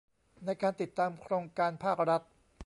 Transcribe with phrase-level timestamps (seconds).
[0.45, 2.21] ในการติดตามโครงการภาครัฐ